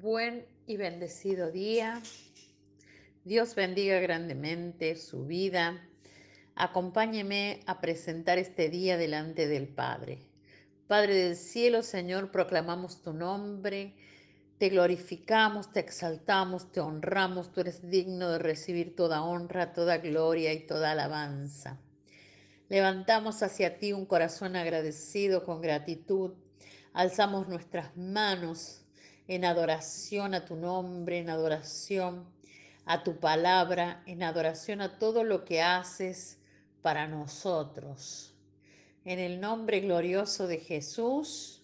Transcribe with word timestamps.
buen 0.00 0.46
y 0.66 0.76
bendecido 0.76 1.50
día. 1.50 2.00
Dios 3.24 3.54
bendiga 3.56 3.98
grandemente 3.98 4.94
su 4.94 5.26
vida. 5.26 5.82
Acompáñeme 6.54 7.60
a 7.66 7.80
presentar 7.80 8.38
este 8.38 8.68
día 8.68 8.96
delante 8.96 9.48
del 9.48 9.66
Padre. 9.66 10.20
Padre 10.86 11.14
del 11.16 11.36
cielo, 11.36 11.82
Señor, 11.82 12.30
proclamamos 12.30 13.02
tu 13.02 13.12
nombre, 13.12 13.96
te 14.58 14.68
glorificamos, 14.68 15.72
te 15.72 15.80
exaltamos, 15.80 16.70
te 16.70 16.80
honramos, 16.80 17.52
tú 17.52 17.60
eres 17.60 17.88
digno 17.90 18.30
de 18.30 18.38
recibir 18.38 18.94
toda 18.94 19.22
honra, 19.22 19.72
toda 19.72 19.98
gloria 19.98 20.52
y 20.52 20.66
toda 20.66 20.92
alabanza. 20.92 21.80
Levantamos 22.68 23.42
hacia 23.42 23.78
ti 23.78 23.92
un 23.92 24.06
corazón 24.06 24.54
agradecido 24.54 25.44
con 25.44 25.60
gratitud, 25.60 26.34
alzamos 26.92 27.48
nuestras 27.48 27.96
manos 27.96 28.84
en 29.28 29.44
adoración 29.44 30.34
a 30.34 30.46
tu 30.46 30.56
nombre, 30.56 31.18
en 31.18 31.28
adoración 31.28 32.26
a 32.86 33.04
tu 33.04 33.20
palabra, 33.20 34.02
en 34.06 34.22
adoración 34.22 34.80
a 34.80 34.98
todo 34.98 35.22
lo 35.22 35.44
que 35.44 35.60
haces 35.60 36.38
para 36.80 37.06
nosotros. 37.06 38.34
En 39.04 39.18
el 39.18 39.40
nombre 39.40 39.80
glorioso 39.80 40.46
de 40.46 40.58
Jesús. 40.58 41.62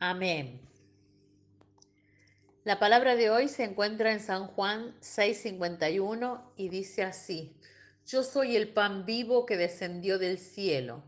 Amén. 0.00 0.60
La 2.64 2.80
palabra 2.80 3.14
de 3.14 3.30
hoy 3.30 3.48
se 3.48 3.64
encuentra 3.64 4.12
en 4.12 4.20
San 4.20 4.48
Juan 4.48 4.96
6:51 5.00 6.42
y 6.56 6.68
dice 6.68 7.04
así, 7.04 7.56
Yo 8.06 8.24
soy 8.24 8.56
el 8.56 8.68
pan 8.68 9.06
vivo 9.06 9.46
que 9.46 9.56
descendió 9.56 10.18
del 10.18 10.38
cielo. 10.38 11.04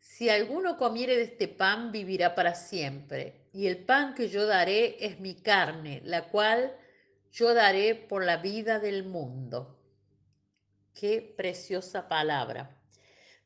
Si 0.00 0.28
alguno 0.28 0.76
comiere 0.78 1.16
de 1.16 1.24
este 1.24 1.48
pan, 1.48 1.90
vivirá 1.90 2.36
para 2.36 2.54
siempre 2.54 3.39
y 3.52 3.66
el 3.66 3.84
pan 3.84 4.14
que 4.14 4.28
yo 4.28 4.46
daré 4.46 5.04
es 5.04 5.20
mi 5.20 5.34
carne, 5.34 6.00
la 6.04 6.28
cual 6.28 6.76
yo 7.32 7.54
daré 7.54 7.94
por 7.94 8.24
la 8.24 8.36
vida 8.36 8.78
del 8.78 9.04
mundo. 9.04 9.78
Qué 10.94 11.34
preciosa 11.36 12.08
palabra. 12.08 12.76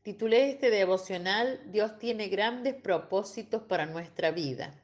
Titulé 0.02 0.50
este 0.50 0.70
devocional, 0.70 1.60
Dios 1.66 1.98
tiene 1.98 2.28
grandes 2.28 2.74
propósitos 2.74 3.62
para 3.62 3.86
nuestra 3.86 4.30
vida. 4.30 4.82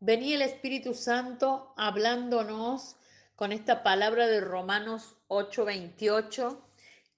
Venía 0.00 0.36
el 0.36 0.42
Espíritu 0.42 0.94
Santo 0.94 1.72
hablándonos 1.76 2.96
con 3.36 3.52
esta 3.52 3.82
palabra 3.82 4.26
de 4.26 4.40
Romanos 4.40 5.16
8:28 5.28 6.60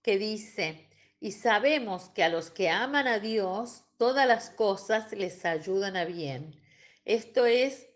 que 0.03 0.19
dice, 0.19 0.88
y 1.21 1.33
sabemos 1.33 2.11
que 2.11 2.23
a 2.23 2.29
los 2.29 2.51
que 2.51 2.71
aman 2.71 3.09
a 3.09 3.19
Dios, 3.19 3.85
todas 3.97 4.27
las 4.27 4.51
cosas 4.51 5.13
les 5.13 5.45
ayudan 5.45 5.97
a 5.97 6.05
bien. 6.05 6.61
Esto 7.05 7.47
es, 7.47 7.89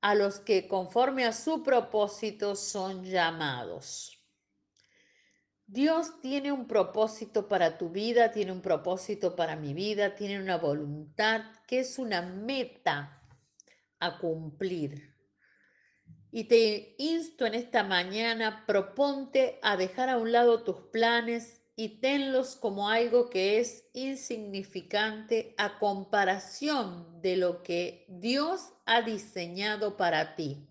a 0.00 0.14
los 0.16 0.40
que 0.40 0.66
conforme 0.66 1.24
a 1.24 1.32
su 1.32 1.62
propósito 1.62 2.56
son 2.56 3.04
llamados. 3.04 4.18
Dios 5.66 6.20
tiene 6.20 6.50
un 6.50 6.66
propósito 6.66 7.48
para 7.48 7.78
tu 7.78 7.88
vida, 7.90 8.32
tiene 8.32 8.52
un 8.52 8.60
propósito 8.60 9.36
para 9.36 9.56
mi 9.56 9.72
vida, 9.72 10.14
tiene 10.16 10.42
una 10.42 10.58
voluntad 10.58 11.42
que 11.66 11.80
es 11.80 11.98
una 11.98 12.20
meta 12.20 13.22
a 14.00 14.18
cumplir. 14.18 15.14
Y 16.32 16.44
te 16.44 16.96
insto 16.98 17.46
en 17.46 17.54
esta 17.54 17.84
mañana, 17.84 18.64
proponte 18.66 19.60
a 19.62 19.76
dejar 19.76 20.08
a 20.08 20.18
un 20.18 20.32
lado 20.32 20.64
tus 20.64 20.88
planes, 20.90 21.61
y 21.74 22.00
tenlos 22.00 22.56
como 22.56 22.88
algo 22.88 23.30
que 23.30 23.58
es 23.58 23.88
insignificante 23.94 25.54
a 25.56 25.78
comparación 25.78 27.20
de 27.22 27.36
lo 27.36 27.62
que 27.62 28.04
Dios 28.08 28.72
ha 28.84 29.02
diseñado 29.02 29.96
para 29.96 30.36
ti. 30.36 30.68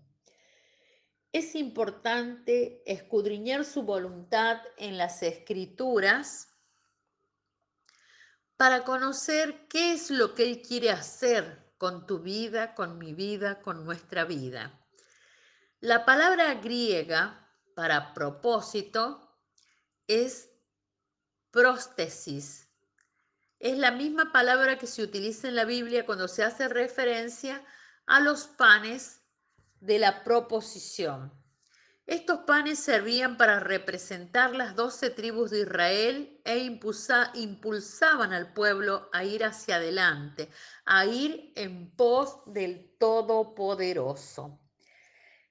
Es 1.32 1.54
importante 1.54 2.82
escudriñar 2.86 3.64
su 3.64 3.82
voluntad 3.82 4.60
en 4.76 4.96
las 4.98 5.22
escrituras 5.22 6.48
para 8.56 8.84
conocer 8.84 9.66
qué 9.68 9.92
es 9.92 10.10
lo 10.10 10.34
que 10.34 10.44
Él 10.44 10.62
quiere 10.62 10.90
hacer 10.90 11.72
con 11.78 12.06
tu 12.06 12.20
vida, 12.20 12.74
con 12.74 12.98
mi 12.98 13.12
vida, 13.12 13.60
con 13.60 13.84
nuestra 13.84 14.24
vida. 14.24 14.78
La 15.80 16.04
palabra 16.04 16.54
griega 16.54 17.50
para 17.74 18.14
propósito 18.14 19.36
es 20.06 20.51
próstesis. 21.52 22.68
Es 23.60 23.78
la 23.78 23.92
misma 23.92 24.32
palabra 24.32 24.78
que 24.78 24.88
se 24.88 25.02
utiliza 25.02 25.46
en 25.46 25.54
la 25.54 25.64
Biblia 25.64 26.04
cuando 26.04 26.26
se 26.26 26.42
hace 26.42 26.66
referencia 26.66 27.64
a 28.06 28.18
los 28.18 28.46
panes 28.46 29.20
de 29.78 30.00
la 30.00 30.24
proposición. 30.24 31.32
Estos 32.06 32.40
panes 32.40 32.80
servían 32.80 33.36
para 33.36 33.60
representar 33.60 34.56
las 34.56 34.74
doce 34.74 35.10
tribus 35.10 35.50
de 35.50 35.60
Israel 35.60 36.40
e 36.44 36.58
impulsaban 36.58 38.32
al 38.32 38.52
pueblo 38.52 39.08
a 39.12 39.22
ir 39.22 39.44
hacia 39.44 39.76
adelante, 39.76 40.50
a 40.84 41.06
ir 41.06 41.52
en 41.54 41.94
pos 41.94 42.40
del 42.46 42.96
Todopoderoso. 42.98 44.58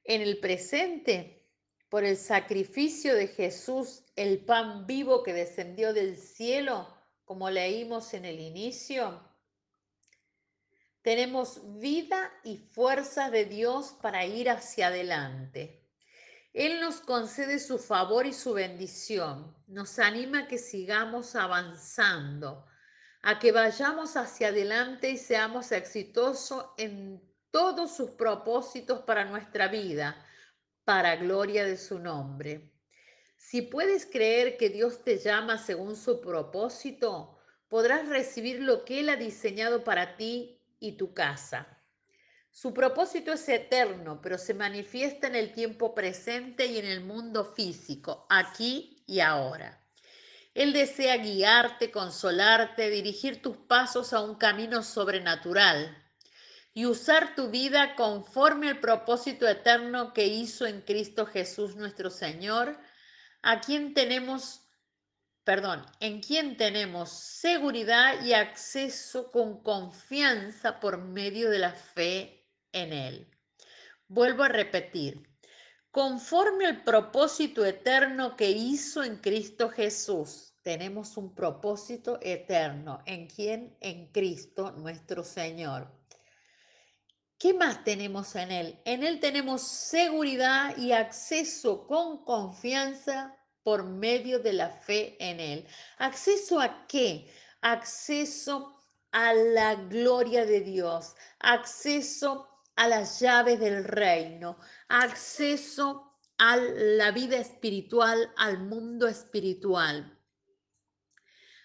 En 0.04 0.22
el 0.22 0.40
presente, 0.40 1.41
por 1.92 2.06
el 2.06 2.16
sacrificio 2.16 3.16
de 3.16 3.28
Jesús, 3.28 4.06
el 4.16 4.46
pan 4.46 4.88
vivo 4.88 5.24
que 5.24 5.34
descendió 5.34 5.92
del 5.92 6.16
cielo, 6.16 6.88
como 7.26 7.50
leímos 7.50 8.14
en 8.14 8.24
el 8.24 8.40
inicio, 8.40 9.22
tenemos 11.02 11.60
vida 11.82 12.32
y 12.46 12.60
fuerza 12.60 13.30
de 13.30 13.44
Dios 13.44 13.98
para 14.02 14.26
ir 14.26 14.50
hacia 14.50 14.88
adelante. 14.88 15.86
Él 16.54 16.80
nos 16.80 17.02
concede 17.02 17.60
su 17.60 17.78
favor 17.78 18.26
y 18.26 18.32
su 18.32 18.54
bendición, 18.54 19.54
nos 19.68 20.00
anima 20.00 20.44
a 20.44 20.48
que 20.48 20.60
sigamos 20.60 21.36
avanzando, 21.36 22.66
a 23.22 23.38
que 23.38 23.52
vayamos 23.52 24.16
hacia 24.16 24.48
adelante 24.48 25.10
y 25.10 25.18
seamos 25.18 25.74
exitosos 25.74 26.68
en 26.78 27.22
todos 27.52 27.94
sus 27.98 28.12
propósitos 28.12 29.02
para 29.02 29.26
nuestra 29.26 29.68
vida 29.68 30.26
para 30.92 31.16
gloria 31.16 31.64
de 31.64 31.78
su 31.78 32.00
nombre. 32.00 32.70
Si 33.38 33.62
puedes 33.62 34.06
creer 34.06 34.58
que 34.58 34.68
Dios 34.68 35.06
te 35.06 35.20
llama 35.20 35.58
según 35.58 35.96
su 35.96 36.20
propósito, 36.20 37.40
podrás 37.70 38.10
recibir 38.10 38.62
lo 38.62 38.84
que 38.84 39.00
Él 39.00 39.08
ha 39.08 39.16
diseñado 39.16 39.86
para 39.86 40.18
ti 40.18 40.60
y 40.82 40.98
tu 40.98 41.14
casa. 41.14 41.80
Su 42.50 42.74
propósito 42.74 43.32
es 43.32 43.48
eterno, 43.48 44.20
pero 44.22 44.38
se 44.38 44.54
manifiesta 44.54 45.28
en 45.28 45.36
el 45.36 45.54
tiempo 45.54 45.96
presente 45.96 46.66
y 46.66 46.78
en 46.78 46.88
el 46.88 47.00
mundo 47.00 47.46
físico, 47.46 48.28
aquí 48.30 49.02
y 49.08 49.22
ahora. 49.22 49.82
Él 50.54 50.74
desea 50.74 51.16
guiarte, 51.16 51.90
consolarte, 51.90 52.90
dirigir 52.90 53.42
tus 53.42 53.56
pasos 53.56 54.12
a 54.12 54.20
un 54.20 54.36
camino 54.36 54.84
sobrenatural 54.84 56.01
y 56.74 56.86
usar 56.86 57.36
tu 57.36 57.50
vida 57.50 57.96
conforme 57.96 58.70
al 58.70 58.80
propósito 58.80 59.48
eterno 59.48 60.14
que 60.14 60.28
hizo 60.28 60.66
en 60.66 60.82
Cristo 60.82 61.26
Jesús 61.26 61.76
nuestro 61.76 62.10
Señor, 62.10 62.80
a 63.42 63.60
quien 63.60 63.94
tenemos, 63.94 64.70
perdón, 65.44 65.86
en 66.00 66.22
quien 66.22 66.56
tenemos 66.56 67.10
seguridad 67.10 68.24
y 68.24 68.34
acceso 68.34 69.32
con 69.32 69.62
confianza 69.64 70.80
por 70.80 70.98
medio 70.98 71.50
de 71.50 71.60
la 71.60 71.74
fe 71.74 72.48
en 72.72 72.94
Él. 72.94 73.28
Vuelvo 74.08 74.44
a 74.44 74.50
repetir, 74.50 75.28
conforme 75.90 76.66
al 76.66 76.84
propósito 76.84 77.66
eterno 77.66 78.38
que 78.38 78.50
hizo 78.50 79.04
en 79.04 79.18
Cristo 79.18 79.70
Jesús. 79.70 80.54
Tenemos 80.62 81.18
un 81.18 81.34
propósito 81.34 82.20
eterno. 82.22 83.02
¿En 83.06 83.28
quien 83.28 83.76
En 83.82 84.12
Cristo 84.12 84.72
nuestro 84.72 85.24
Señor. 85.24 86.01
¿Qué 87.42 87.56
más 87.56 87.84
tenemos 87.84 88.36
en 88.36 88.52
Él? 88.52 88.80
En 88.86 89.02
Él 89.02 89.20
tenemos 89.20 89.64
seguridad 89.64 90.78
y 90.78 90.92
acceso 90.92 91.88
con 91.88 92.24
confianza 92.24 93.36
por 93.64 93.84
medio 93.84 94.38
de 94.38 94.54
la 94.54 94.70
fe 94.70 95.18
en 95.20 95.40
Él. 95.40 95.68
¿Acceso 95.98 96.60
a 96.60 96.86
qué? 96.86 97.34
Acceso 97.62 98.80
a 99.12 99.34
la 99.34 99.74
gloria 99.74 100.46
de 100.46 100.62
Dios, 100.62 101.16
acceso 101.40 102.48
a 102.76 102.88
las 102.88 103.20
llaves 103.20 103.60
del 103.60 103.86
reino, 103.86 104.60
acceso 104.88 106.14
a 106.38 106.58
la 106.58 107.10
vida 107.10 107.38
espiritual, 107.38 108.32
al 108.38 108.60
mundo 108.60 109.08
espiritual 109.08 110.21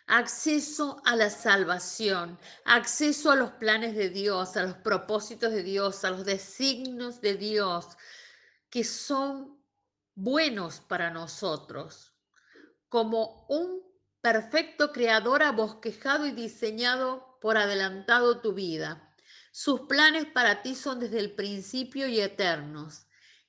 acceso 0.07 1.03
a 1.05 1.17
la 1.17 1.31
salvación, 1.31 2.39
acceso 2.65 3.31
a 3.31 3.37
los 3.37 3.51
planes 3.53 3.97
de 3.97 4.09
Dios, 4.09 4.57
a 4.57 4.63
los 4.63 4.75
propósitos 4.75 5.53
de 5.53 5.63
Dios, 5.63 6.05
a 6.05 6.11
los 6.11 6.25
designios 6.25 7.21
de 7.21 7.35
Dios 7.35 7.97
que 8.71 8.85
son 8.85 9.59
buenos 10.15 10.81
para 10.81 11.11
nosotros, 11.11 12.15
como 12.89 13.47
un 13.49 13.83
perfecto 14.21 14.93
creador 14.93 15.43
ha 15.43 15.53
bosquejado 15.53 16.27
y 16.27 16.33
diseñado 16.33 17.39
por 17.41 17.57
adelantado 17.57 18.41
tu 18.41 18.53
vida. 18.53 19.15
Sus 19.53 19.83
planes 19.83 20.27
para 20.27 20.63
ti 20.63 20.75
son 20.75 21.01
desde 21.01 21.21
el 21.21 21.35
principio 21.35 22.07
y 22.07 22.21
eternos. 22.21 23.07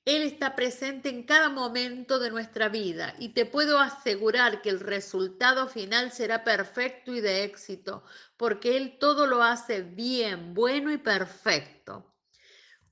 Él 0.07 0.23
está 0.23 0.55
presente 0.55 1.09
en 1.09 1.23
cada 1.23 1.49
momento 1.49 2.17
de 2.17 2.31
nuestra 2.31 2.69
vida 2.69 3.13
y 3.19 3.33
te 3.33 3.45
puedo 3.45 3.77
asegurar 3.77 4.61
que 4.61 4.69
el 4.69 4.79
resultado 4.79 5.67
final 5.67 6.13
será 6.13 6.45
perfecto 6.45 7.13
y 7.13 7.19
de 7.19 7.43
éxito, 7.43 8.05
porque 8.37 8.77
Él 8.77 8.99
todo 9.01 9.27
lo 9.27 9.43
hace 9.43 9.81
bien, 9.81 10.53
bueno 10.53 10.93
y 10.93 10.97
perfecto. 10.97 12.15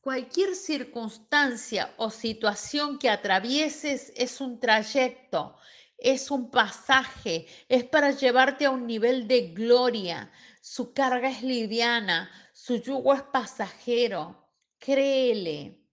Cualquier 0.01 0.55
circunstancia 0.55 1.93
o 1.95 2.09
situación 2.09 2.99
que 2.99 3.09
atravieses 3.09 4.11
es 4.17 4.41
un 4.41 4.59
trayecto, 4.59 5.55
es 5.97 6.29
un 6.29 6.51
pasaje, 6.51 7.47
es 7.69 7.85
para 7.85 8.11
llevarte 8.11 8.65
a 8.65 8.71
un 8.71 8.85
nivel 8.85 9.25
de 9.25 9.53
gloria. 9.53 10.33
Su 10.59 10.93
carga 10.93 11.29
es 11.29 11.43
liviana, 11.43 12.29
su 12.51 12.75
yugo 12.75 13.13
es 13.13 13.21
pasajero. 13.21 14.49
Créele 14.79 15.84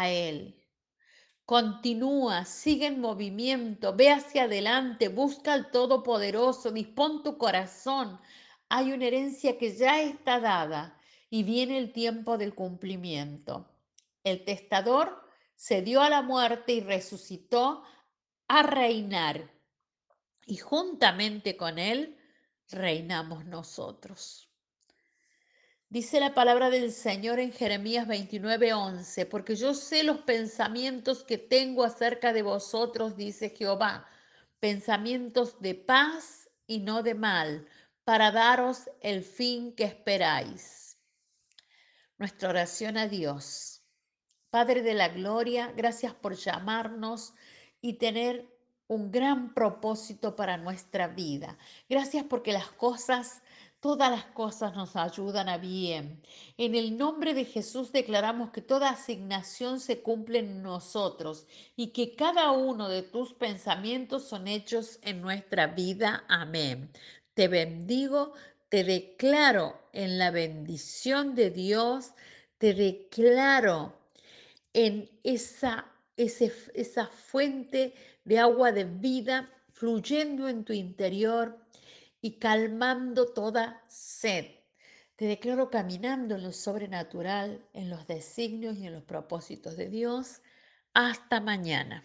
a 0.00 0.10
Él. 0.10 0.60
Continúa, 1.46 2.44
sigue 2.44 2.86
en 2.86 3.00
movimiento, 3.00 3.94
ve 3.94 4.10
hacia 4.10 4.44
adelante, 4.44 5.08
busca 5.08 5.52
al 5.52 5.70
Todopoderoso, 5.70 6.72
dispón 6.72 7.22
tu 7.22 7.36
corazón. 7.36 8.18
Hay 8.68 8.92
una 8.92 9.06
herencia 9.06 9.58
que 9.58 9.76
ya 9.76 10.00
está 10.00 10.40
dada 10.40 10.98
y 11.28 11.42
viene 11.42 11.78
el 11.78 11.92
tiempo 11.92 12.38
del 12.38 12.54
cumplimiento. 12.54 13.68
El 14.24 14.44
testador 14.44 15.22
se 15.54 15.82
dio 15.82 16.00
a 16.00 16.08
la 16.08 16.22
muerte 16.22 16.72
y 16.72 16.80
resucitó 16.80 17.84
a 18.48 18.62
reinar 18.62 19.50
y 20.46 20.56
juntamente 20.56 21.56
con 21.56 21.78
él 21.78 22.18
reinamos 22.70 23.44
nosotros. 23.44 24.53
Dice 25.94 26.18
la 26.18 26.34
palabra 26.34 26.70
del 26.70 26.90
Señor 26.90 27.38
en 27.38 27.52
Jeremías 27.52 28.08
29:11, 28.08 29.26
porque 29.26 29.54
yo 29.54 29.74
sé 29.74 30.02
los 30.02 30.18
pensamientos 30.22 31.22
que 31.22 31.38
tengo 31.38 31.84
acerca 31.84 32.32
de 32.32 32.42
vosotros, 32.42 33.16
dice 33.16 33.50
Jehová, 33.50 34.04
pensamientos 34.58 35.60
de 35.60 35.76
paz 35.76 36.50
y 36.66 36.80
no 36.80 37.04
de 37.04 37.14
mal, 37.14 37.68
para 38.02 38.32
daros 38.32 38.90
el 39.02 39.22
fin 39.22 39.72
que 39.72 39.84
esperáis. 39.84 40.98
Nuestra 42.18 42.48
oración 42.48 42.96
a 42.98 43.06
Dios. 43.06 43.84
Padre 44.50 44.82
de 44.82 44.94
la 44.94 45.10
Gloria, 45.10 45.72
gracias 45.76 46.12
por 46.12 46.34
llamarnos 46.34 47.34
y 47.80 47.98
tener 47.98 48.52
un 48.88 49.12
gran 49.12 49.54
propósito 49.54 50.34
para 50.34 50.56
nuestra 50.56 51.06
vida. 51.06 51.56
Gracias 51.88 52.24
porque 52.24 52.52
las 52.52 52.72
cosas 52.72 53.44
Todas 53.84 54.10
las 54.10 54.24
cosas 54.24 54.74
nos 54.74 54.96
ayudan 54.96 55.50
a 55.50 55.58
bien. 55.58 56.22
En 56.56 56.74
el 56.74 56.96
nombre 56.96 57.34
de 57.34 57.44
Jesús 57.44 57.92
declaramos 57.92 58.48
que 58.48 58.62
toda 58.62 58.88
asignación 58.88 59.78
se 59.78 60.00
cumple 60.00 60.38
en 60.38 60.62
nosotros 60.62 61.46
y 61.76 61.88
que 61.88 62.16
cada 62.16 62.50
uno 62.52 62.88
de 62.88 63.02
tus 63.02 63.34
pensamientos 63.34 64.26
son 64.26 64.48
hechos 64.48 64.98
en 65.02 65.20
nuestra 65.20 65.66
vida. 65.66 66.24
Amén. 66.28 66.90
Te 67.34 67.46
bendigo, 67.46 68.32
te 68.70 68.84
declaro 68.84 69.78
en 69.92 70.16
la 70.16 70.30
bendición 70.30 71.34
de 71.34 71.50
Dios, 71.50 72.12
te 72.56 72.72
declaro 72.72 73.98
en 74.72 75.10
esa, 75.24 75.92
esa 76.16 77.06
fuente 77.08 77.92
de 78.24 78.38
agua 78.38 78.72
de 78.72 78.84
vida 78.84 79.50
fluyendo 79.74 80.48
en 80.48 80.64
tu 80.64 80.72
interior 80.72 81.58
y 82.24 82.38
calmando 82.38 83.34
toda 83.34 83.84
sed. 83.86 84.46
Te 85.14 85.26
declaro 85.26 85.68
caminando 85.68 86.36
en 86.36 86.42
lo 86.42 86.52
sobrenatural, 86.52 87.68
en 87.74 87.90
los 87.90 88.06
designios 88.06 88.78
y 88.78 88.86
en 88.86 88.94
los 88.94 89.02
propósitos 89.02 89.76
de 89.76 89.90
Dios. 89.90 90.40
Hasta 90.94 91.42
mañana. 91.42 92.02